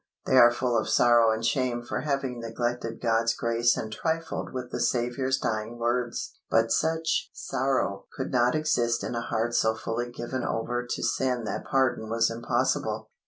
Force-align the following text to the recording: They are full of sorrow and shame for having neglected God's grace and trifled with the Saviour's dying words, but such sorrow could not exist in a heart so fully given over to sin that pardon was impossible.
They 0.25 0.35
are 0.35 0.49
full 0.51 0.75
of 0.75 0.89
sorrow 0.89 1.29
and 1.31 1.45
shame 1.45 1.83
for 1.83 1.99
having 2.01 2.39
neglected 2.39 2.99
God's 3.01 3.35
grace 3.35 3.77
and 3.77 3.93
trifled 3.93 4.51
with 4.51 4.71
the 4.71 4.79
Saviour's 4.79 5.37
dying 5.37 5.77
words, 5.77 6.31
but 6.49 6.71
such 6.71 7.29
sorrow 7.33 8.07
could 8.11 8.31
not 8.31 8.55
exist 8.55 9.03
in 9.03 9.13
a 9.13 9.21
heart 9.21 9.53
so 9.53 9.75
fully 9.75 10.09
given 10.09 10.43
over 10.43 10.83
to 10.87 11.03
sin 11.03 11.43
that 11.43 11.65
pardon 11.65 12.09
was 12.09 12.31
impossible. 12.31 13.11